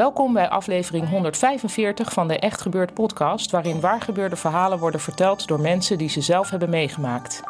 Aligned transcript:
Welkom 0.00 0.32
bij 0.32 0.48
aflevering 0.48 1.08
145 1.08 2.12
van 2.12 2.28
de 2.28 2.38
Echt 2.38 2.60
Gebeurd 2.60 2.94
podcast, 2.94 3.50
waarin 3.50 3.80
waargebeurde 3.80 4.36
verhalen 4.36 4.78
worden 4.78 5.00
verteld 5.00 5.46
door 5.46 5.60
mensen 5.60 5.98
die 5.98 6.08
ze 6.08 6.20
zelf 6.20 6.50
hebben 6.50 6.70
meegemaakt. 6.70 7.42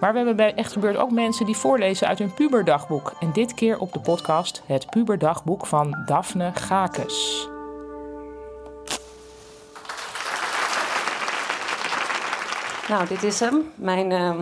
Maar 0.00 0.10
we 0.10 0.16
hebben 0.16 0.36
bij 0.36 0.54
Echt 0.54 0.72
Gebeurd 0.72 0.96
ook 0.96 1.10
mensen 1.10 1.46
die 1.46 1.56
voorlezen 1.56 2.08
uit 2.08 2.18
hun 2.18 2.34
puberdagboek. 2.34 3.12
En 3.20 3.32
dit 3.32 3.54
keer 3.54 3.78
op 3.78 3.92
de 3.92 4.00
podcast 4.00 4.62
het 4.66 4.90
puberdagboek 4.90 5.66
van 5.66 6.02
Daphne 6.04 6.50
Gakes. 6.54 7.48
Nou, 12.88 13.06
dit 13.08 13.22
is 13.22 13.40
hem, 13.40 13.72
mijn 13.74 14.10
uh, 14.10 14.34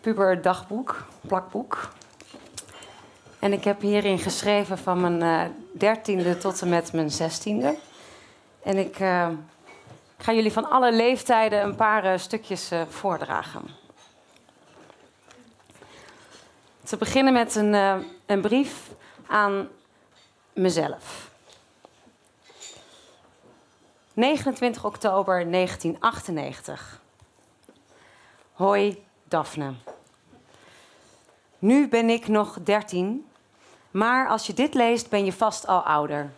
puberdagboek, 0.00 1.06
plakboek. 1.20 1.88
En 3.44 3.52
ik 3.52 3.64
heb 3.64 3.80
hierin 3.80 4.18
geschreven 4.18 4.78
van 4.78 5.00
mijn 5.00 5.20
uh, 5.22 5.54
dertiende 5.72 6.38
tot 6.38 6.62
en 6.62 6.68
met 6.68 6.92
mijn 6.92 7.10
zestiende. 7.10 7.76
En 8.62 8.78
ik 8.78 8.98
uh, 9.00 9.28
ga 10.18 10.32
jullie 10.32 10.52
van 10.52 10.70
alle 10.70 10.92
leeftijden 10.92 11.62
een 11.62 11.74
paar 11.74 12.04
uh, 12.04 12.18
stukjes 12.18 12.70
voordragen. 12.88 13.62
Te 16.82 16.96
beginnen 16.96 17.32
met 17.32 17.54
een, 17.54 17.72
een 18.26 18.40
brief 18.40 18.90
aan 19.26 19.68
mezelf. 20.52 21.30
29 24.12 24.84
oktober 24.84 25.50
1998. 25.50 27.00
Hoi, 28.52 29.04
Daphne. 29.28 29.72
Nu 31.58 31.88
ben 31.88 32.10
ik 32.10 32.28
nog 32.28 32.58
13 32.62 33.26
maar 33.94 34.28
als 34.28 34.46
je 34.46 34.54
dit 34.54 34.74
leest, 34.74 35.08
ben 35.08 35.24
je 35.24 35.32
vast 35.32 35.66
al 35.66 35.80
ouder. 35.80 36.30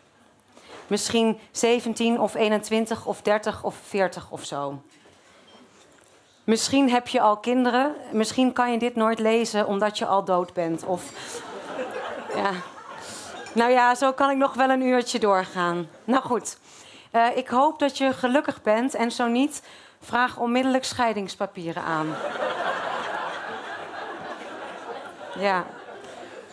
Misschien 0.86 1.38
17 1.50 2.20
of 2.20 2.34
21 2.34 3.06
of 3.06 3.22
30 3.22 3.62
of 3.62 3.74
40 3.86 4.30
of 4.30 4.44
zo. 4.44 4.82
Misschien 6.44 6.90
heb 6.90 7.08
je 7.08 7.20
al 7.20 7.36
kinderen. 7.36 7.94
Misschien 8.12 8.52
kan 8.52 8.72
je 8.72 8.78
dit 8.78 8.96
nooit 8.96 9.18
lezen 9.18 9.66
omdat 9.66 9.98
je 9.98 10.06
al 10.06 10.24
dood 10.24 10.52
bent. 10.52 10.84
Of. 10.84 11.02
Ja. 12.34 12.50
Nou 13.52 13.70
ja, 13.70 13.94
zo 13.94 14.12
kan 14.12 14.30
ik 14.30 14.36
nog 14.36 14.54
wel 14.54 14.70
een 14.70 14.82
uurtje 14.82 15.18
doorgaan. 15.18 15.88
Nou 16.04 16.22
goed. 16.22 16.58
Uh, 17.12 17.36
ik 17.36 17.48
hoop 17.48 17.78
dat 17.78 17.98
je 17.98 18.12
gelukkig 18.12 18.62
bent. 18.62 18.94
En 18.94 19.10
zo 19.10 19.26
niet, 19.26 19.62
vraag 20.00 20.38
onmiddellijk 20.38 20.84
scheidingspapieren 20.84 21.82
aan. 21.82 22.14
Ja. 25.38 25.66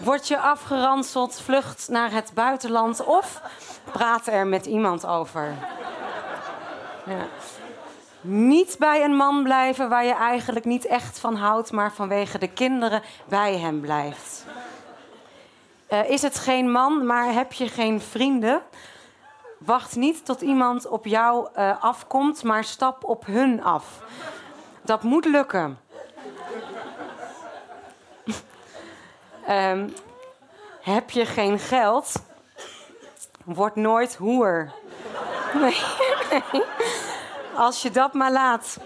Word 0.04 0.28
je 0.28 0.40
afgeranseld, 0.40 1.42
vlucht 1.42 1.88
naar 1.90 2.12
het 2.12 2.32
buitenland 2.34 3.04
of 3.04 3.42
praat 3.92 4.28
er 4.28 4.48
met 4.48 4.66
iemand 4.66 5.06
over. 5.06 5.56
Ja. 7.06 7.28
Niet 8.22 8.76
bij 8.80 9.04
een 9.04 9.16
man 9.16 9.44
blijven 9.44 9.90
waar 9.90 10.06
je 10.06 10.14
eigenlijk 10.14 10.66
niet 10.66 10.86
echt 10.86 11.20
van 11.20 11.36
houdt, 11.36 11.72
maar 11.72 11.94
vanwege 11.94 12.38
de 12.38 12.48
kinderen 12.48 13.02
bij 13.26 13.58
hem 13.58 13.82
blijft. 13.82 14.46
Uh, 15.90 16.10
is 16.10 16.22
het 16.22 16.40
geen 16.40 16.72
man, 16.72 17.06
maar 17.06 17.34
heb 17.34 17.54
je 17.54 17.68
geen 17.68 18.02
vrienden? 18.02 18.62
Wacht 19.58 19.96
niet 19.96 20.26
tot 20.26 20.42
iemand 20.42 20.88
op 20.88 21.06
jou 21.06 21.48
uh, 21.58 21.84
afkomt, 21.84 22.44
maar 22.44 22.64
stap 22.64 23.04
op 23.04 23.26
hun 23.26 23.64
af. 23.64 24.02
Dat 24.82 25.04
moet 25.04 25.26
lukken. 25.26 25.78
Um, 29.50 29.94
heb 30.82 31.10
je 31.10 31.26
geen 31.26 31.60
geld, 31.60 32.14
word 33.46 33.76
nooit 33.76 34.16
hoer. 34.16 34.72
Nee. 35.62 35.78
Als 37.56 37.82
je 37.82 37.92
dat 37.92 38.14
maar 38.14 38.32
laat. 38.32 38.78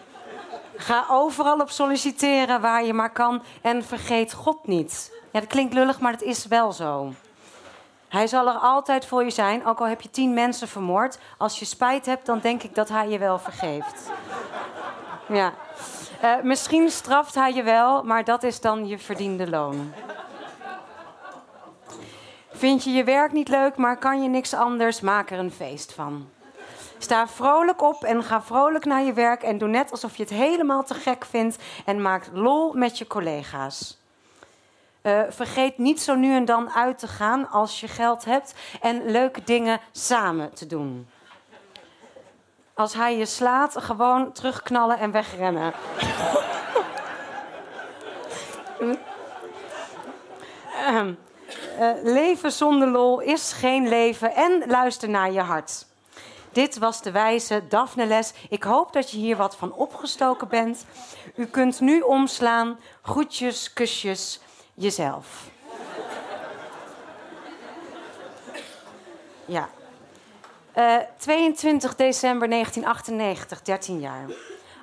Ga 0.76 1.06
overal 1.10 1.60
op 1.60 1.70
solliciteren 1.70 2.62
waar 2.62 2.84
je 2.84 2.94
maar 2.94 3.12
kan 3.12 3.44
en 3.62 3.84
vergeet 3.84 4.34
God 4.34 4.68
niet. 4.68 5.12
Ja, 5.32 5.40
dat 5.40 5.50
klinkt 5.50 5.74
lullig, 5.74 6.00
maar 6.00 6.12
het 6.12 6.22
is 6.22 6.46
wel 6.46 6.72
zo. 6.72 7.14
Hij 8.08 8.28
zal 8.28 8.48
er 8.48 8.54
altijd 8.54 9.06
voor 9.06 9.24
je 9.24 9.30
zijn, 9.30 9.66
ook 9.66 9.80
al 9.80 9.88
heb 9.88 10.02
je 10.02 10.10
tien 10.10 10.34
mensen 10.34 10.68
vermoord. 10.68 11.20
Als 11.38 11.60
je 11.60 11.66
spijt 11.66 12.06
hebt, 12.06 12.26
dan 12.26 12.40
denk 12.40 12.64
ik 12.64 12.76
dat 12.76 12.90
hij 12.90 13.10
je 13.10 13.18
wel 13.18 13.40
vergeeft. 13.40 14.12
Ja. 15.28 15.54
Uh, 16.24 16.42
misschien 16.44 16.90
straft 16.90 17.36
hij 17.36 17.54
je 17.54 17.64
wel, 17.64 18.04
maar 18.04 18.24
dat 18.24 18.44
is 18.44 18.62
dan 18.62 18.88
je 18.88 19.00
verdiende 19.00 19.50
loon. 19.50 19.94
Vind 22.58 22.84
je 22.84 22.92
je 22.92 23.04
werk 23.04 23.32
niet 23.32 23.48
leuk, 23.48 23.76
maar 23.76 23.98
kan 23.98 24.24
je 24.24 24.30
niks 24.30 24.54
anders, 24.54 25.02
maak 25.02 25.32
er 25.32 25.40
een 25.40 25.52
feest 25.52 25.94
van. 25.94 26.30
Sta 26.98 27.28
vrolijk 27.28 27.82
op 27.82 28.04
en 28.04 28.24
ga 28.24 28.42
vrolijk 28.42 28.86
naar 28.86 29.04
je 29.04 29.14
werk 29.14 29.44
en 29.44 29.58
doe 29.58 29.68
net 29.68 29.92
alsof 29.92 30.16
je 30.18 30.24
het 30.24 30.32
helemaal 30.32 30.84
te 30.84 30.94
gek 30.94 31.26
vindt 31.26 31.58
en 31.86 32.02
maak 32.02 32.30
lol 32.34 32.74
met 32.74 32.98
je 32.98 33.08
collega's. 33.08 33.98
Uh, 35.04 35.22
vergeet 35.30 35.78
niet 35.78 36.02
zo 36.02 36.16
nu 36.16 36.36
en 36.36 36.46
dan 36.46 36.72
uit 36.72 37.00
te 37.00 37.08
gaan 37.08 37.50
als 37.50 37.80
je 37.80 37.88
geld 37.88 38.26
hebt 38.26 38.54
en 38.82 39.12
leuke 39.12 39.44
dingen 39.44 39.80
samen 39.92 40.54
te 40.54 40.68
doen. 40.68 41.08
Als 42.74 42.94
hij 42.94 43.18
je 43.18 43.26
slaat, 43.26 43.78
gewoon 43.82 44.32
terugknallen 44.32 45.00
en 45.00 45.12
wegrennen. 45.12 45.74
uh, 50.92 51.02
uh, 51.80 51.90
leven 52.04 52.52
zonder 52.52 52.88
lol 52.88 53.20
is 53.20 53.54
geen 53.54 53.88
leven 53.88 54.36
en 54.36 54.64
luister 54.68 55.10
naar 55.10 55.32
je 55.32 55.42
hart. 55.42 55.86
Dit 56.52 56.78
was 56.78 57.02
de 57.02 57.12
wijze 57.12 57.64
Daphne 57.70 58.06
Les. 58.06 58.34
Ik 58.50 58.64
hoop 58.64 58.94
dat 58.94 59.12
je 59.12 59.18
hier 59.18 59.38
wat 59.38 59.56
van 59.56 59.74
opgestoken 59.74 60.48
bent. 60.48 60.86
U 61.36 61.46
kunt 61.46 61.80
nu 61.80 62.02
omslaan. 62.02 62.80
Groetjes, 63.02 63.74
kusjes, 63.74 64.40
jezelf. 64.74 65.50
Ja. 69.46 69.70
Uh, 70.78 70.96
eh, 70.96 71.02
22 71.18 71.96
december 71.96 72.50
1998, 72.50 73.62
13 73.62 74.00
jaar. 74.00 74.26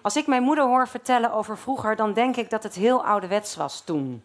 Als 0.03 0.17
ik 0.17 0.27
mijn 0.27 0.43
moeder 0.43 0.65
hoor 0.65 0.89
vertellen 0.89 1.33
over 1.33 1.59
vroeger, 1.59 1.97
dan 1.97 2.13
denk 2.13 2.37
ik 2.37 2.51
dat 2.51 2.63
het 2.63 2.75
heel 2.75 3.05
ouderwets 3.05 3.57
was 3.57 3.81
toen. 3.85 4.23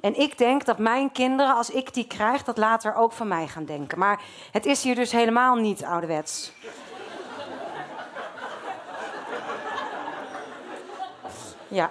En 0.00 0.20
ik 0.20 0.38
denk 0.38 0.64
dat 0.64 0.78
mijn 0.78 1.12
kinderen, 1.12 1.54
als 1.54 1.70
ik 1.70 1.94
die 1.94 2.06
krijg, 2.06 2.44
dat 2.44 2.58
later 2.58 2.94
ook 2.94 3.12
van 3.12 3.28
mij 3.28 3.48
gaan 3.48 3.64
denken. 3.64 3.98
Maar 3.98 4.22
het 4.50 4.66
is 4.66 4.82
hier 4.82 4.94
dus 4.94 5.12
helemaal 5.12 5.54
niet 5.54 5.84
ouderwets. 5.84 6.52
Ja. 11.68 11.90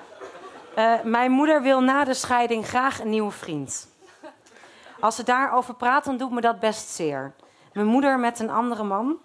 Uh, 0.78 1.02
mijn 1.04 1.32
moeder 1.32 1.62
wil 1.62 1.82
na 1.82 2.04
de 2.04 2.14
scheiding 2.14 2.68
graag 2.68 3.00
een 3.00 3.10
nieuwe 3.10 3.32
vriend. 3.32 3.88
Als 5.00 5.16
ze 5.16 5.24
daarover 5.24 5.74
praat, 5.76 6.04
dan 6.04 6.18
doet 6.18 6.32
me 6.32 6.42
dat 6.42 6.60
best 6.60 6.90
zeer. 6.90 7.34
Mijn 7.74 7.88
moeder 7.88 8.20
met 8.20 8.40
een 8.40 8.50
andere 8.50 8.84
man. 8.84 9.18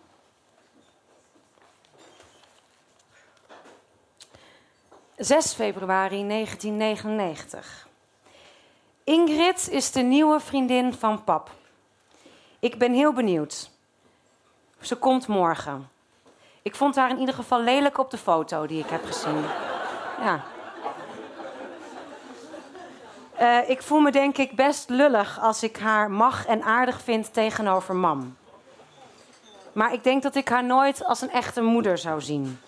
...6 5.16 5.26
februari 5.54 6.28
1999. 6.28 7.88
Ingrid 9.04 9.68
is 9.70 9.92
de 9.92 10.00
nieuwe 10.00 10.40
vriendin 10.40 10.94
van 10.94 11.24
pap. 11.24 11.50
Ik 12.58 12.78
ben 12.78 12.92
heel 12.92 13.12
benieuwd. 13.12 13.70
Ze 14.80 14.96
komt 14.96 15.26
morgen. 15.26 15.88
Ik 16.62 16.74
vond 16.74 16.96
haar 16.96 17.10
in 17.10 17.18
ieder 17.18 17.34
geval 17.34 17.60
lelijk 17.60 17.98
op 17.98 18.10
de 18.10 18.18
foto 18.18 18.66
die 18.66 18.82
ik 18.82 18.88
heb 18.88 19.04
gezien. 19.04 19.44
Ja. 20.20 20.44
Eh, 23.36 23.70
ik 23.70 23.82
voel 23.82 24.00
me 24.00 24.10
denk 24.10 24.36
ik 24.36 24.56
best 24.56 24.88
lullig 24.88 25.40
als 25.40 25.62
ik 25.62 25.76
haar 25.76 26.10
mag 26.10 26.46
en 26.46 26.62
aardig 26.62 27.00
vind 27.00 27.32
tegenover 27.32 27.96
mam. 27.96 28.36
Maar 29.72 29.92
ik 29.92 30.04
denk 30.04 30.22
dat 30.22 30.34
ik 30.34 30.48
haar 30.48 30.64
nooit 30.64 31.04
als 31.04 31.20
een 31.20 31.30
echte 31.30 31.62
moeder 31.62 31.98
zou 31.98 32.20
zien. 32.20 32.58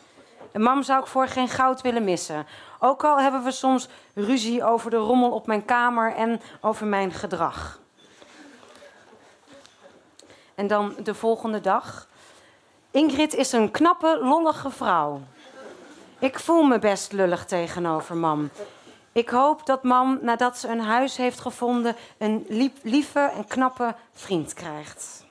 En 0.57 0.63
mam 0.63 0.83
zou 0.83 1.01
ik 1.01 1.07
voor 1.07 1.29
geen 1.29 1.49
goud 1.49 1.81
willen 1.81 2.05
missen. 2.05 2.47
Ook 2.79 3.05
al 3.05 3.19
hebben 3.19 3.45
we 3.45 3.51
soms 3.51 3.89
ruzie 4.15 4.65
over 4.65 4.91
de 4.91 4.97
rommel 4.97 5.31
op 5.31 5.47
mijn 5.47 5.65
kamer 5.65 6.15
en 6.15 6.41
over 6.61 6.87
mijn 6.87 7.13
gedrag. 7.13 7.81
En 10.55 10.67
dan 10.67 10.95
de 11.03 11.15
volgende 11.15 11.61
dag. 11.61 12.09
Ingrid 12.91 13.35
is 13.35 13.53
een 13.53 13.71
knappe, 13.71 14.19
lollige 14.23 14.71
vrouw. 14.71 15.21
Ik 16.19 16.39
voel 16.39 16.63
me 16.63 16.79
best 16.79 17.13
lullig 17.13 17.45
tegenover 17.45 18.17
mam. 18.17 18.51
Ik 19.13 19.29
hoop 19.29 19.67
dat 19.67 19.83
mam, 19.83 20.19
nadat 20.23 20.59
ze 20.59 20.69
een 20.69 20.81
huis 20.81 21.17
heeft 21.17 21.41
gevonden, 21.41 21.97
een 22.19 22.47
lieve 22.83 23.21
en 23.21 23.47
knappe 23.47 23.95
vriend 24.13 24.55
krijgt. 24.55 25.26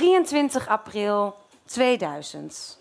23 0.00 0.68
april 0.68 1.36
2000. 1.64 2.78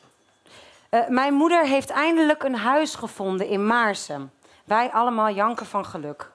Uh, 0.91 1.07
mijn 1.07 1.33
moeder 1.33 1.65
heeft 1.65 1.89
eindelijk 1.89 2.43
een 2.43 2.55
huis 2.55 2.95
gevonden 2.95 3.47
in 3.47 3.65
Maarsen. 3.65 4.31
Wij 4.65 4.91
allemaal 4.91 5.29
janken 5.29 5.65
van 5.65 5.85
geluk. 5.85 6.31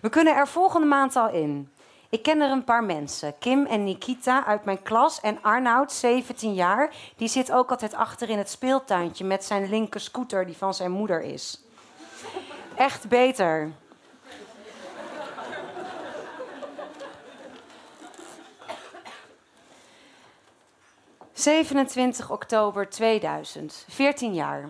We 0.00 0.08
kunnen 0.08 0.36
er 0.36 0.48
volgende 0.48 0.86
maand 0.86 1.16
al 1.16 1.28
in. 1.28 1.70
Ik 2.10 2.22
ken 2.22 2.40
er 2.40 2.50
een 2.50 2.64
paar 2.64 2.84
mensen. 2.84 3.38
Kim 3.38 3.66
en 3.66 3.84
Nikita 3.84 4.44
uit 4.46 4.64
mijn 4.64 4.82
klas 4.82 5.20
en 5.20 5.38
Arnoud, 5.42 5.92
17 5.92 6.54
jaar. 6.54 6.94
Die 7.16 7.28
zit 7.28 7.52
ook 7.52 7.70
altijd 7.70 7.94
achter 7.94 8.28
in 8.28 8.38
het 8.38 8.50
speeltuintje 8.50 9.24
met 9.24 9.44
zijn 9.44 9.68
linker 9.68 10.00
scooter 10.00 10.46
die 10.46 10.56
van 10.56 10.74
zijn 10.74 10.90
moeder 10.90 11.22
is. 11.22 11.60
Echt 12.76 13.08
beter. 13.08 13.72
27 21.46 22.30
oktober 22.30 22.88
2000, 22.88 23.84
14 23.88 24.34
jaar. 24.34 24.68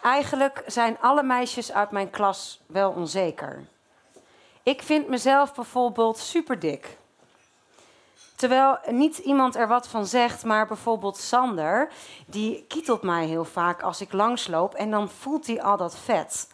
Eigenlijk 0.00 0.62
zijn 0.66 0.98
alle 1.00 1.22
meisjes 1.22 1.72
uit 1.72 1.90
mijn 1.90 2.10
klas 2.10 2.60
wel 2.66 2.90
onzeker. 2.90 3.64
Ik 4.62 4.82
vind 4.82 5.08
mezelf 5.08 5.54
bijvoorbeeld 5.54 6.18
super 6.18 6.58
dik. 6.58 6.96
Terwijl 8.36 8.78
niet 8.86 9.18
iemand 9.18 9.56
er 9.56 9.68
wat 9.68 9.88
van 9.88 10.06
zegt, 10.06 10.44
maar 10.44 10.66
bijvoorbeeld 10.66 11.16
Sander, 11.16 11.88
die 12.26 12.64
kietelt 12.68 13.02
mij 13.02 13.26
heel 13.26 13.44
vaak 13.44 13.82
als 13.82 14.00
ik 14.00 14.12
langsloop 14.12 14.74
en 14.74 14.90
dan 14.90 15.08
voelt 15.08 15.46
hij 15.46 15.62
al 15.62 15.76
dat 15.76 15.98
vet. 15.98 16.48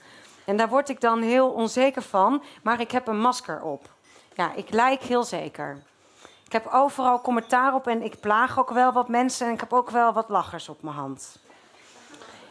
En 0.44 0.56
daar 0.56 0.68
word 0.68 0.88
ik 0.88 1.00
dan 1.00 1.22
heel 1.22 1.50
onzeker 1.50 2.02
van, 2.02 2.42
maar 2.62 2.80
ik 2.80 2.90
heb 2.90 3.06
een 3.06 3.20
masker 3.20 3.62
op. 3.62 3.88
Ja, 4.34 4.54
ik 4.54 4.70
lijk 4.70 5.02
heel 5.02 5.24
zeker. 5.24 5.82
Ik 6.48 6.54
heb 6.54 6.66
overal 6.72 7.20
commentaar 7.20 7.74
op 7.74 7.86
en 7.86 8.02
ik 8.02 8.20
plaag 8.20 8.58
ook 8.58 8.70
wel 8.70 8.92
wat 8.92 9.08
mensen 9.08 9.46
en 9.46 9.52
ik 9.52 9.60
heb 9.60 9.72
ook 9.72 9.90
wel 9.90 10.12
wat 10.12 10.28
lachers 10.28 10.68
op 10.68 10.82
mijn 10.82 10.96
hand. 10.96 11.38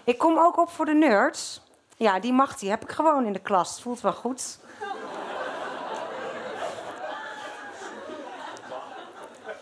Ik 0.03 0.17
kom 0.17 0.37
ook 0.37 0.57
op 0.57 0.69
voor 0.69 0.85
de 0.85 0.93
nerds. 0.93 1.61
Ja, 1.95 2.19
die 2.19 2.33
mag 2.33 2.57
die 2.57 2.69
heb 2.69 2.83
ik 2.83 2.91
gewoon 2.91 3.25
in 3.25 3.33
de 3.33 3.39
klas. 3.39 3.69
Het 3.71 3.81
voelt 3.81 4.01
wel 4.01 4.13
goed. 4.13 4.59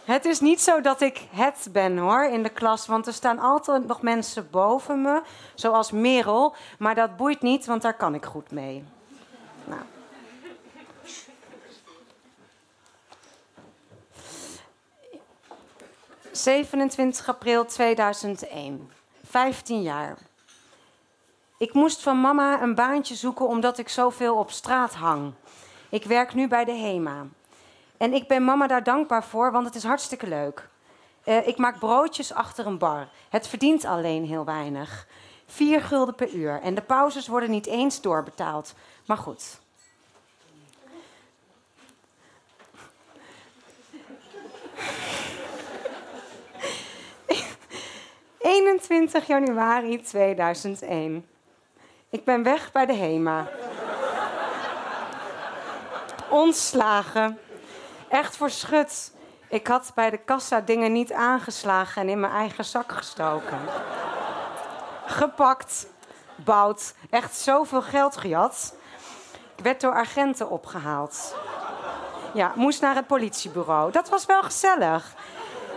Het 0.04 0.26
is 0.26 0.40
niet 0.40 0.62
zo 0.62 0.82
dat 0.82 1.02
ik 1.02 1.28
het 1.32 1.68
ben 1.72 1.98
hoor 1.98 2.26
in 2.26 2.44
de 2.44 2.50
klas, 2.50 2.88
want 2.88 3.08
er 3.08 3.14
staan 3.14 3.40
altijd 3.40 3.88
nog 3.88 4.02
mensen 4.02 4.50
boven 4.50 5.02
me, 5.02 5.22
zoals 5.54 5.92
Merel. 5.92 6.56
Maar 6.80 6.96
dat 6.96 7.18
boeit 7.18 7.42
niet, 7.42 7.66
want 7.66 7.82
daar 7.82 7.98
kan 7.98 8.14
ik 8.14 8.26
goed 8.26 8.52
mee. 8.52 8.84
Nou. 9.64 9.82
27 16.46 17.28
april 17.30 17.66
2001. 17.66 18.92
15 19.28 19.82
jaar. 19.82 20.18
Ik 21.58 21.74
moest 21.74 22.02
van 22.02 22.22
mama 22.22 22.62
een 22.62 22.76
baantje 22.76 23.16
zoeken 23.16 23.48
omdat 23.48 23.78
ik 23.78 23.90
zoveel 23.90 24.36
op 24.36 24.52
straat 24.52 24.94
hang. 24.94 25.34
Ik 25.90 26.04
werk 26.04 26.34
nu 26.34 26.48
bij 26.48 26.66
de 26.66 26.72
HEMA. 26.72 27.26
En 27.98 28.14
ik 28.14 28.28
ben 28.28 28.44
mama 28.44 28.68
daar 28.68 28.84
dankbaar 28.84 29.24
voor, 29.24 29.52
want 29.52 29.66
het 29.66 29.76
is 29.76 29.84
hartstikke 29.84 30.28
leuk. 30.28 30.70
Uh, 31.26 31.48
ik 31.48 31.58
maak 31.58 31.80
broodjes 31.80 32.34
achter 32.34 32.66
een 32.66 32.78
bar. 32.78 33.08
Het 33.30 33.48
verdient 33.48 33.86
alleen 33.86 34.26
heel 34.26 34.46
weinig. 34.46 35.08
Vier 35.46 35.82
gulden 35.82 36.16
per 36.16 36.34
uur. 36.34 36.62
En 36.62 36.76
de 36.76 36.82
pauzes 36.82 37.28
worden 37.28 37.52
niet 37.52 37.66
eens 37.66 38.02
doorbetaald. 38.02 38.74
Maar 39.06 39.18
goed. 39.18 39.60
21 48.46 49.28
januari 49.28 50.02
2001. 50.02 51.26
Ik 52.10 52.24
ben 52.24 52.44
weg 52.44 52.72
bij 52.72 52.86
de 52.86 52.94
HEMA. 52.94 53.48
Ontslagen. 56.30 57.40
Echt 58.08 58.38
verschut. 58.38 59.14
Ik 59.50 59.68
had 59.68 59.92
bij 59.96 60.10
de 60.10 60.18
kassa 60.18 60.62
dingen 60.62 60.92
niet 60.92 61.14
aangeslagen 61.14 62.02
en 62.02 62.10
in 62.10 62.20
mijn 62.20 62.34
eigen 62.34 62.66
zak 62.66 62.92
gestoken. 62.92 63.60
Gepakt. 65.06 65.88
Bout. 66.36 66.94
Echt 67.10 67.36
zoveel 67.36 67.82
geld 67.82 68.18
gejat. 68.18 68.76
Ik 69.56 69.64
werd 69.64 69.82
door 69.82 69.94
agenten 69.94 70.50
opgehaald. 70.50 71.36
Ja, 72.34 72.52
moest 72.56 72.82
naar 72.82 72.96
het 72.96 73.08
politiebureau. 73.08 73.92
Dat 73.92 74.10
was 74.10 74.26
wel 74.26 74.44
gezellig. 74.44 75.16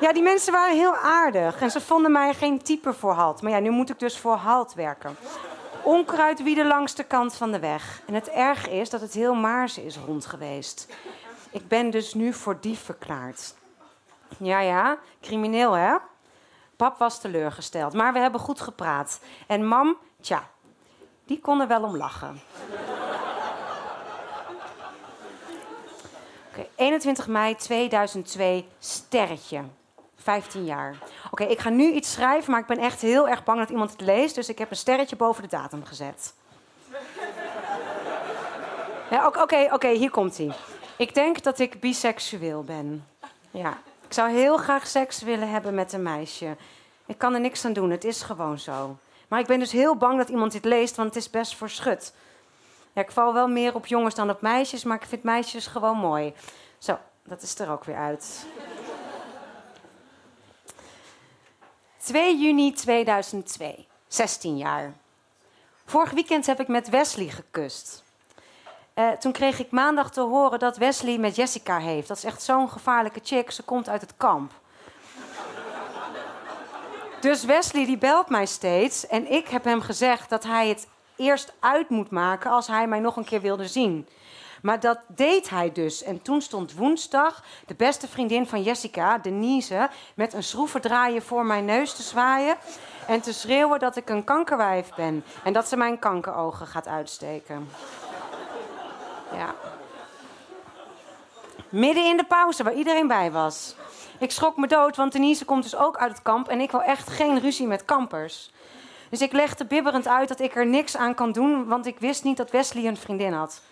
Ja, 0.01 0.13
die 0.13 0.23
mensen 0.23 0.53
waren 0.53 0.77
heel 0.77 0.97
aardig. 0.97 1.61
En 1.61 1.71
ze 1.71 1.81
vonden 1.81 2.13
mij 2.13 2.35
geen 2.35 2.63
type 2.63 2.93
voor 2.93 3.13
halt. 3.13 3.43
Maar 3.43 3.53
ja, 3.53 3.59
nu 3.59 3.71
moet 3.71 3.91
ik 3.91 3.99
dus 3.99 4.19
voor 4.19 4.37
halt 4.37 4.75
werken. 4.75 5.17
Onkruid 5.83 6.43
wieden 6.43 6.67
langs 6.67 6.95
de 6.95 7.05
kant 7.05 7.35
van 7.35 7.53
de 7.53 7.59
weg. 7.59 8.03
En 8.07 8.15
het 8.15 8.29
erge 8.29 8.71
is 8.71 8.91
dat 8.91 9.01
het 9.01 9.13
heel 9.13 9.35
Maarse 9.35 9.85
is 9.85 9.97
rond 9.97 10.27
geweest. 10.27 10.89
Ik 11.51 11.69
ben 11.69 11.91
dus 11.91 12.15
nu 12.15 12.33
voor 12.33 12.61
dief 12.61 12.85
verklaard. 12.85 13.55
Ja, 14.39 14.61
ja, 14.61 14.99
crimineel 15.21 15.73
hè? 15.73 15.97
Pap 16.77 16.99
was 16.99 17.21
teleurgesteld, 17.21 17.93
maar 17.93 18.13
we 18.13 18.19
hebben 18.19 18.41
goed 18.41 18.61
gepraat. 18.61 19.21
En 19.47 19.67
mam, 19.67 19.97
tja, 20.21 20.49
die 21.25 21.41
kon 21.41 21.61
er 21.61 21.69
wel 21.69 21.83
om 21.83 21.97
lachen. 21.97 22.41
Okay, 26.51 26.69
21 26.75 27.27
mei 27.27 27.57
2002, 27.57 28.69
sterretje. 28.79 29.63
15 30.29 30.65
jaar. 30.65 30.97
Oké, 31.31 31.45
ik 31.45 31.59
ga 31.59 31.69
nu 31.69 31.93
iets 31.93 32.13
schrijven, 32.13 32.51
maar 32.51 32.61
ik 32.61 32.67
ben 32.67 32.79
echt 32.79 33.01
heel 33.01 33.29
erg 33.29 33.45
bang 33.45 33.59
dat 33.59 33.69
iemand 33.69 33.91
het 33.91 34.01
leest. 34.01 34.35
Dus 34.35 34.49
ik 34.49 34.59
heb 34.59 34.71
een 34.71 34.77
sterretje 34.77 35.17
boven 35.17 35.43
de 35.43 35.49
datum 35.49 35.85
gezet. 35.85 36.35
Ja, 39.11 39.27
Oké, 39.27 39.69
oké, 39.73 39.89
hier 39.89 40.11
komt 40.11 40.37
hij. 40.37 40.53
Ik 40.97 41.15
denk 41.15 41.43
dat 41.43 41.59
ik 41.59 41.81
biseksueel 41.81 42.65
ben. 42.65 43.07
Ja, 43.51 43.79
ik 44.07 44.13
zou 44.13 44.31
heel 44.31 44.57
graag 44.57 44.87
seks 44.87 45.23
willen 45.23 45.51
hebben 45.51 45.75
met 45.75 45.93
een 45.93 46.03
meisje. 46.03 46.57
Ik 47.07 47.19
kan 47.19 47.35
er 47.35 47.41
niks 47.41 47.65
aan 47.65 47.73
doen, 47.73 47.91
het 47.91 48.05
is 48.05 48.23
gewoon 48.23 48.59
zo. 48.59 48.97
Maar 49.29 49.41
ik 49.41 49.47
ben 49.47 49.59
dus 49.59 49.73
heel 49.73 49.97
bang 49.97 50.19
dat 50.19 50.29
iemand 50.29 50.53
dit 50.53 50.65
leest, 50.65 50.97
want 50.97 51.15
het 51.15 51.25
is 51.25 51.31
best 51.31 51.57
voor. 51.57 51.71
Ja, 52.93 53.01
ik 53.03 53.11
val 53.11 53.33
wel 53.33 53.49
meer 53.49 53.75
op 53.75 53.87
jongens 53.87 54.15
dan 54.15 54.31
op 54.31 54.41
meisjes, 54.41 54.85
maar 54.85 54.97
ik 54.97 55.09
vind 55.09 55.23
meisjes 55.23 55.67
gewoon 55.67 55.97
mooi. 55.97 56.35
Zo, 56.79 56.99
dat 57.25 57.43
is 57.43 57.59
er 57.59 57.71
ook 57.71 57.85
weer 57.85 57.97
uit. 57.97 58.47
2 61.99 62.39
juni 62.39 62.73
2002, 62.73 63.87
16 64.09 64.57
jaar. 64.57 64.93
Vorig 65.85 66.11
weekend 66.11 66.47
heb 66.47 66.61
ik 66.61 66.69
met 66.69 66.89
Wesley 66.89 67.29
gekust. 67.29 68.03
Uh, 68.95 69.11
toen 69.11 69.33
kreeg 69.33 69.59
ik 69.59 69.71
maandag 69.71 70.11
te 70.11 70.21
horen 70.21 70.59
dat 70.59 70.77
Wesley 70.77 71.19
met 71.19 71.37
Jessica 71.37 71.79
heeft. 71.79 72.09
Dat 72.09 72.17
is 72.17 72.25
echt 72.25 72.43
zo'n 72.43 72.71
gevaarlijke 72.71 73.21
chick, 73.23 73.51
ze 73.51 73.63
komt 73.63 73.89
uit 73.89 74.01
het 74.01 74.13
kamp. 74.17 74.53
Dus 77.21 77.45
Wesley 77.45 77.87
die 77.87 77.99
belt 77.99 78.29
mij 78.29 78.47
steeds 78.47 79.07
en 79.07 79.33
ik 79.33 79.49
heb 79.49 79.65
hem 79.65 79.81
gezegd 79.81 80.31
dat 80.31 80.45
hij 80.45 80.69
het 80.69 80.87
eerst 81.17 81.53
uit 81.61 81.89
moet 81.89 82.11
maken 82.11 82.51
als 82.51 82.67
hij 82.67 82.87
mij 82.87 83.01
nog 83.01 83.17
een 83.17 83.25
keer 83.25 83.41
wilde 83.41 83.69
zien. 83.69 84.09
Maar 84.63 84.81
dat 84.81 84.99
deed 85.07 85.51
hij 85.51 85.73
dus. 85.73 86.03
En 86.03 86.23
toen 86.23 86.41
stond 86.41 86.75
woensdag 86.75 87.43
de 87.67 87.75
beste 87.75 88.09
vriendin 88.09 88.47
van 88.47 88.63
Jessica, 88.63 89.19
Denise, 89.19 89.89
met 90.15 90.33
een 90.33 90.43
schroevendraaier 90.43 91.23
voor 91.23 91.47
mijn 91.47 91.65
neus 91.65 91.93
te 91.95 92.03
zwaaien. 92.03 92.57
En 93.07 93.21
te 93.21 93.33
schreeuwen 93.33 93.79
dat 93.79 93.97
ik 93.97 94.09
een 94.09 94.25
kankerwijf 94.25 94.95
ben. 94.97 95.25
En 95.45 95.53
dat 95.53 95.69
ze 95.69 95.77
mijn 95.77 95.99
kankerogen 95.99 96.67
gaat 96.67 96.87
uitsteken. 96.87 97.69
Ja. 99.33 99.55
Midden 101.69 102.05
in 102.05 102.17
de 102.17 102.25
pauze, 102.25 102.63
waar 102.63 102.75
iedereen 102.75 103.07
bij 103.07 103.31
was. 103.31 103.75
Ik 104.19 104.31
schrok 104.31 104.57
me 104.57 104.67
dood, 104.67 104.97
want 104.97 105.13
Denise 105.13 105.45
komt 105.45 105.63
dus 105.63 105.77
ook 105.77 105.97
uit 105.97 106.11
het 106.11 106.23
kamp. 106.23 106.49
En 106.49 106.61
ik 106.61 106.71
wil 106.71 106.83
echt 106.83 107.11
geen 107.11 107.41
ruzie 107.41 107.67
met 107.67 107.85
kampers. 107.85 108.51
Dus 109.11 109.21
ik 109.21 109.33
legde 109.33 109.65
bibberend 109.65 110.09
uit 110.09 110.29
dat 110.29 110.41
ik 110.41 110.57
er 110.57 110.67
niks 110.67 110.97
aan 110.97 111.15
kan 111.15 111.33
doen, 111.33 111.67
want 111.67 111.87
ik 111.87 111.99
wist 111.99 112.25
niet 112.25 112.37
dat 112.37 112.51
Wesley 112.51 112.87
een 112.87 112.97
vriendin 112.97 113.33
had. 113.33 113.63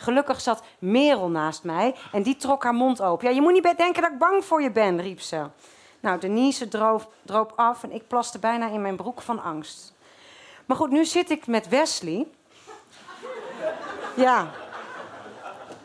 Gelukkig 0.00 0.40
zat 0.40 0.62
Merel 0.78 1.28
naast 1.28 1.64
mij 1.64 1.94
en 2.12 2.22
die 2.22 2.36
trok 2.36 2.62
haar 2.62 2.74
mond 2.74 3.02
open. 3.02 3.28
Ja, 3.28 3.34
je 3.34 3.40
moet 3.40 3.52
niet 3.52 3.76
denken 3.76 4.02
dat 4.02 4.12
ik 4.12 4.18
bang 4.18 4.44
voor 4.44 4.62
je 4.62 4.70
ben, 4.70 5.00
riep 5.00 5.20
ze. 5.20 5.46
Nou, 6.00 6.18
Denise 6.18 6.68
droop, 6.68 7.12
droop 7.22 7.52
af 7.56 7.82
en 7.82 7.92
ik 7.92 8.08
plaste 8.08 8.38
bijna 8.38 8.68
in 8.68 8.82
mijn 8.82 8.96
broek 8.96 9.22
van 9.22 9.42
angst. 9.42 9.94
Maar 10.66 10.76
goed, 10.76 10.90
nu 10.90 11.04
zit 11.04 11.30
ik 11.30 11.46
met 11.46 11.68
Wesley. 11.68 12.26
Ja. 14.16 14.50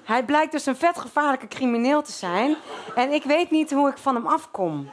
Hij 0.03 0.23
blijkt 0.25 0.51
dus 0.51 0.65
een 0.65 0.75
vet 0.75 0.99
gevaarlijke 0.99 1.47
crimineel 1.47 2.01
te 2.01 2.11
zijn. 2.11 2.55
En 2.95 3.11
ik 3.11 3.23
weet 3.23 3.51
niet 3.51 3.71
hoe 3.71 3.89
ik 3.89 3.97
van 3.97 4.15
hem 4.15 4.27
afkom. 4.27 4.89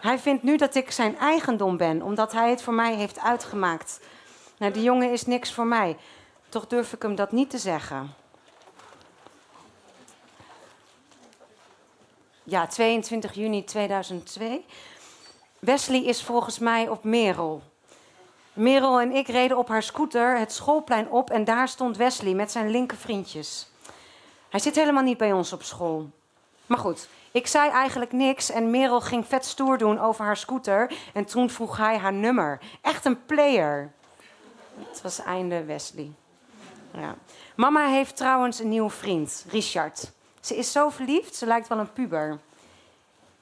Hij 0.00 0.18
vindt 0.18 0.42
nu 0.42 0.56
dat 0.56 0.74
ik 0.74 0.90
zijn 0.90 1.18
eigendom 1.18 1.76
ben, 1.76 2.02
omdat 2.02 2.32
hij 2.32 2.50
het 2.50 2.62
voor 2.62 2.74
mij 2.74 2.94
heeft 2.94 3.20
uitgemaakt. 3.20 4.00
Nou, 4.58 4.72
die 4.72 4.82
jongen 4.82 5.12
is 5.12 5.26
niks 5.26 5.52
voor 5.52 5.66
mij. 5.66 5.96
Toch 6.52 6.66
durf 6.66 6.92
ik 6.92 7.02
hem 7.02 7.14
dat 7.14 7.32
niet 7.32 7.50
te 7.50 7.58
zeggen. 7.58 8.14
Ja, 12.42 12.66
22 12.66 13.34
juni 13.34 13.64
2002. 13.64 14.64
Wesley 15.58 16.04
is 16.04 16.22
volgens 16.22 16.58
mij 16.58 16.88
op 16.88 17.04
Merel. 17.04 17.62
Merel 18.52 19.00
en 19.00 19.12
ik 19.12 19.28
reden 19.28 19.56
op 19.56 19.68
haar 19.68 19.82
scooter 19.82 20.38
het 20.38 20.52
schoolplein 20.52 21.10
op 21.10 21.30
en 21.30 21.44
daar 21.44 21.68
stond 21.68 21.96
Wesley 21.96 22.34
met 22.34 22.50
zijn 22.50 22.70
linker 22.70 22.98
vriendjes. 22.98 23.68
Hij 24.48 24.60
zit 24.60 24.74
helemaal 24.74 25.02
niet 25.02 25.18
bij 25.18 25.32
ons 25.32 25.52
op 25.52 25.62
school. 25.62 26.10
Maar 26.66 26.78
goed, 26.78 27.08
ik 27.30 27.46
zei 27.46 27.70
eigenlijk 27.70 28.12
niks 28.12 28.50
en 28.50 28.70
Merel 28.70 29.00
ging 29.00 29.26
vet 29.26 29.44
stoer 29.44 29.78
doen 29.78 29.98
over 30.00 30.24
haar 30.24 30.36
scooter. 30.36 30.92
En 31.12 31.24
toen 31.24 31.50
vroeg 31.50 31.76
hij 31.76 31.98
haar 31.98 32.12
nummer. 32.12 32.60
Echt 32.80 33.04
een 33.04 33.24
player. 33.26 33.92
Het 34.88 35.02
was 35.02 35.18
einde 35.18 35.64
Wesley. 35.64 36.12
Ja. 36.94 37.14
Mama 37.56 37.86
heeft 37.86 38.16
trouwens 38.16 38.58
een 38.58 38.68
nieuwe 38.68 38.90
vriend, 38.90 39.44
Richard. 39.48 40.10
Ze 40.40 40.56
is 40.56 40.72
zo 40.72 40.88
verliefd, 40.88 41.34
ze 41.34 41.46
lijkt 41.46 41.68
wel 41.68 41.78
een 41.78 41.92
puber. 41.92 42.38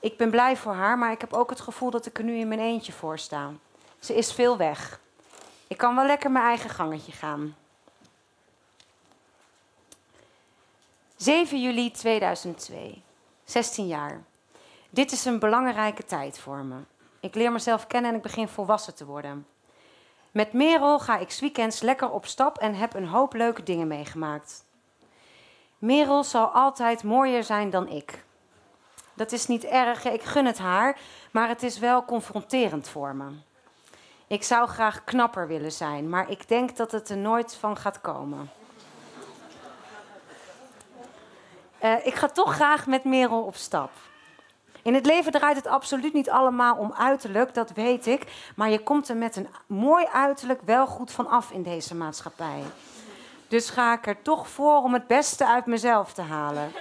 Ik 0.00 0.16
ben 0.16 0.30
blij 0.30 0.57
voor 0.57 0.73
haar, 0.73 0.99
maar 0.99 1.12
ik 1.12 1.21
heb 1.21 1.33
ook 1.33 1.50
het 1.50 1.61
gevoel 1.61 1.90
dat 1.90 2.07
ik 2.07 2.19
er 2.19 2.25
nu 2.25 2.37
in 2.37 2.49
mijn 2.49 2.61
eentje 2.61 2.92
voor 2.92 3.19
sta. 3.19 3.50
Ze 3.99 4.14
is 4.14 4.33
veel 4.33 4.57
weg. 4.57 5.00
Ik 5.69 5.76
kan 5.76 5.95
wel 5.95 6.07
lekker 6.07 6.30
mijn 6.30 6.45
eigen 6.45 6.71
gangetje 6.71 7.12
gaan. 7.12 7.57
7 11.16 11.61
juli 11.61 11.90
2002. 11.90 13.02
16 13.45 13.87
jaar. 13.87 14.23
Dit 14.90 15.12
is 15.12 15.25
een 15.25 15.38
belangrijke 15.38 16.04
tijd 16.04 16.38
voor 16.38 16.64
me. 16.64 16.76
Ik 17.21 17.35
leer 17.35 17.52
mezelf 17.52 17.87
kennen 17.87 18.11
en 18.11 18.16
ik 18.16 18.23
begin 18.23 18.49
volwassen 18.49 18.95
te 18.95 19.04
worden. 19.04 19.47
Met 20.31 20.53
Merel 20.53 20.99
ga 20.99 21.19
ik 21.19 21.37
weekends 21.41 21.81
lekker 21.81 22.11
op 22.11 22.27
stap 22.27 22.59
en 22.59 22.75
heb 22.75 22.95
een 22.95 23.07
hoop 23.07 23.35
leuke 23.35 23.63
dingen 23.63 23.87
meegemaakt. 23.87 24.65
Merel 25.79 26.25
zal 26.25 26.47
altijd 26.47 27.03
mooier 27.03 27.45
zijn 27.45 27.71
dan 27.71 27.89
ik. 27.89 28.25
Dat 29.15 29.33
is 29.33 29.47
niet 29.47 29.65
erg, 29.65 30.05
ik 30.05 30.23
gun 30.23 30.47
het 30.47 30.59
haar, 30.59 30.99
maar 31.31 31.49
het 31.49 31.63
is 31.63 31.79
wel 31.79 32.05
confronterend 32.05 32.89
voor 32.89 33.15
me. 33.15 33.31
Ik 34.27 34.43
zou 34.43 34.69
graag 34.69 35.05
knapper 35.05 35.47
willen 35.47 35.73
zijn, 35.73 36.09
maar 36.09 36.31
ik 36.31 36.49
denk 36.49 36.77
dat 36.77 36.93
het 36.93 37.09
er 37.09 37.17
nooit 37.17 37.57
van 37.57 37.77
gaat 37.77 38.01
komen. 38.01 38.51
Uh, 41.85 42.07
ik 42.07 42.15
ga 42.15 42.29
toch 42.29 42.55
graag 42.55 42.87
met 42.87 43.05
Merel 43.05 43.43
op 43.43 43.57
stap. 43.57 43.91
In 44.83 44.95
het 44.95 45.07
leven 45.07 45.33
draait 45.33 45.57
het 45.57 45.67
absoluut 45.67 46.13
niet 46.13 46.31
allemaal 46.31 46.77
om 46.77 46.93
uiterlijk, 46.93 47.55
dat 47.55 47.71
weet 47.71 48.07
ik. 48.07 48.51
Maar 48.57 48.71
je 48.71 48.83
komt 48.83 49.09
er 49.09 49.17
met 49.17 49.37
een 49.37 49.49
mooi 49.67 50.07
uiterlijk 50.13 50.61
wel 50.65 50.87
goed 50.87 51.11
van 51.11 51.29
af 51.29 51.51
in 51.51 51.63
deze 51.63 51.95
maatschappij. 51.95 52.63
Dus 53.49 53.71
ga 53.71 53.93
ik 53.93 54.07
er 54.07 54.23
toch 54.23 54.49
voor 54.49 54.83
om 54.83 54.93
het 54.93 55.07
beste 55.07 55.47
uit 55.47 55.67
mezelf 55.67 56.13
te 56.13 56.23
halen. 56.23 56.73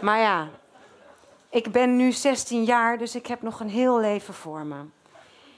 Maar 0.00 0.18
ja, 0.18 0.48
ik 1.48 1.72
ben 1.72 1.96
nu 1.96 2.12
16 2.12 2.64
jaar, 2.64 2.98
dus 2.98 3.14
ik 3.14 3.26
heb 3.26 3.42
nog 3.42 3.60
een 3.60 3.68
heel 3.68 4.00
leven 4.00 4.34
voor 4.34 4.66
me. 4.66 4.76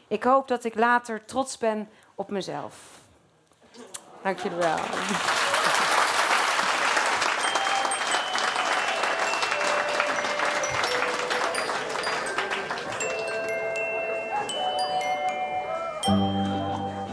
Ik 0.08 0.22
hoop 0.22 0.48
dat 0.48 0.64
ik 0.64 0.74
later 0.74 1.24
trots 1.24 1.58
ben 1.58 1.88
op 2.14 2.30
mezelf. 2.30 2.74
Dank 4.22 4.38
jullie 4.38 4.58
wel. 4.58 4.78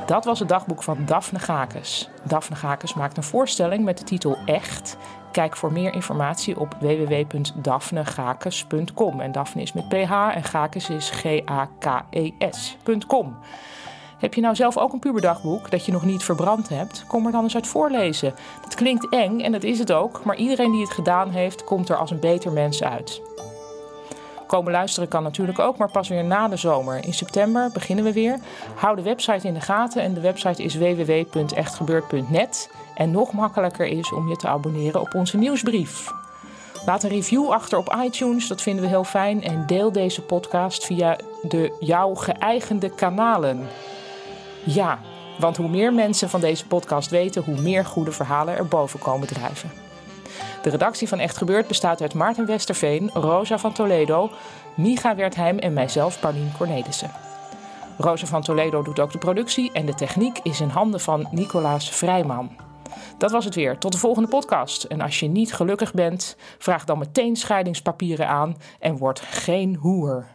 Dat 0.10 0.25
was 0.25 0.39
het 0.39 0.50
dagboek 0.50 0.84
van 0.84 0.98
Daphne 1.06 1.39
Gakes. 1.39 2.10
Daphne 2.24 2.56
Gakes 2.56 2.94
maakt 2.94 3.18
een 3.18 3.24
voorstelling 3.24 3.84
met 3.84 3.98
de 3.98 4.04
titel 4.04 4.38
Echt. 4.46 4.98
Kijk 5.32 5.58
voor 5.58 5.72
meer 5.72 5.94
informatie 5.94 6.60
op 6.60 6.75
www.daphneGakes.com. 6.80 9.20
En 9.20 9.32
Daphne 9.32 9.62
is 9.62 9.74
met 9.74 9.89
PH 9.89 10.12
en 10.12 10.44
Gakes 10.44 10.89
is 10.89 11.10
G-A-K-E-S.com. 11.10 13.36
Heb 14.20 14.34
je 14.34 14.42
nou 14.42 14.56
zelf 14.56 14.78
ook 14.78 14.94
een 14.94 15.00
puberdagboek 15.00 15.72
dat 15.72 15.86
je 15.86 15.92
nog 15.92 16.06
niet 16.06 16.24
verbrand 16.24 16.70
hebt? 16.70 17.06
Kom 17.08 17.25
er 17.25 17.32
dan 17.32 17.44
eens 17.44 17.56
uit 17.56 17.68
voorlezen. 17.68 18.34
Dat 18.62 18.75
klinkt 18.75 19.10
eng 19.10 19.39
en 19.39 19.51
dat 19.51 19.63
is 19.63 19.80
het 19.80 19.92
ook, 19.92 20.24
maar 20.24 20.36
iedereen 20.36 20.72
die 20.72 20.82
het 20.82 20.94
gedaan 20.94 21.30
heeft, 21.30 21.63
komt 21.63 21.89
er 21.89 21.98
als 21.98 22.12
een 22.12 22.20
beter 22.20 22.51
mens 22.51 22.84
uit. 22.84 23.22
Komen 24.50 24.72
luisteren 24.72 25.10
kan 25.10 25.24
natuurlijk 25.24 25.60
ook, 25.60 25.77
maar 25.77 25.91
pas 25.91 26.10
weer 26.10 26.24
na 26.24 26.48
de 26.48 26.58
zomer. 26.58 27.06
In 27.06 27.13
september 27.13 27.70
beginnen 27.74 28.06
we 28.06 28.13
weer. 28.13 28.39
Hou 28.75 28.96
de 28.96 29.01
website 29.01 29.48
in 29.48 29.53
de 29.53 29.62
gaten 29.62 30.01
en 30.01 30.13
de 30.13 30.20
website 30.20 30.63
is 30.63 30.75
www.echtgebeurd.net. 30.75 32.72
En 32.96 33.12
nog 33.12 33.34
makkelijker 33.34 33.86
is 33.86 34.13
om 34.13 34.29
je 34.29 34.36
te 34.36 34.48
abonneren 34.48 35.01
op 35.01 35.15
onze 35.15 35.38
nieuwsbrief. 35.38 36.12
Laat 36.86 37.03
een 37.03 37.10
review 37.10 37.50
achter 37.50 37.77
op 37.77 37.96
iTunes, 38.03 38.48
dat 38.48 38.62
vinden 38.62 38.84
we 38.84 38.89
heel 38.89 39.03
fijn. 39.03 39.44
En 39.44 39.65
deel 39.65 39.91
deze 39.91 40.22
podcast 40.22 40.86
via 40.86 41.18
de 41.41 41.75
jouw 41.79 42.13
geëigende 42.13 42.89
kanalen. 42.89 43.68
Ja, 44.65 45.00
want 45.39 45.58
hoe 45.58 45.70
meer 45.70 45.94
mensen 45.94 46.29
van 46.29 46.41
deze 46.41 46.68
podcast 46.68 47.10
weten, 47.10 47.44
hoe 47.44 47.62
meer 47.62 47.86
goede 47.86 48.12
verhalen 48.12 48.58
er 48.58 48.68
boven 48.68 49.00
komen 49.00 49.27
drijven. 49.27 49.88
De 50.62 50.69
redactie 50.69 51.08
van 51.08 51.19
Echt 51.19 51.38
Gebeurd 51.38 51.67
bestaat 51.67 52.01
uit 52.01 52.13
Maarten 52.13 52.46
Westerveen, 52.46 53.10
Rosa 53.13 53.58
van 53.58 53.74
Toledo, 53.74 54.29
Miga 54.75 55.15
Wertheim 55.15 55.58
en 55.58 55.74
mijzelf, 55.74 56.19
Paulien 56.19 56.51
Cornelissen. 56.58 57.12
Rosa 57.98 58.25
van 58.25 58.41
Toledo 58.41 58.81
doet 58.81 59.00
ook 59.00 59.12
de 59.12 59.17
productie 59.17 59.72
en 59.72 59.86
de 59.86 59.93
techniek 59.93 60.39
is 60.43 60.62
in 60.62 60.69
handen 60.69 61.00
van 61.00 61.27
Nicolaas 61.31 61.89
Vrijman. 61.89 62.50
Dat 63.17 63.31
was 63.31 63.46
het 63.46 63.55
weer. 63.55 63.77
Tot 63.77 63.91
de 63.91 63.98
volgende 63.98 64.29
podcast. 64.29 64.84
En 64.84 65.01
als 65.01 65.19
je 65.19 65.27
niet 65.27 65.53
gelukkig 65.53 65.93
bent, 65.93 66.36
vraag 66.58 66.86
dan 66.86 66.98
meteen 66.98 67.36
scheidingspapieren 67.36 68.27
aan 68.27 68.58
en 68.79 68.98
word 68.98 69.19
geen 69.19 69.75
hoer. 69.75 70.25